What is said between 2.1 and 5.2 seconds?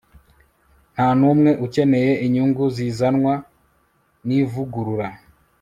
inyungu zizanwa nivugurura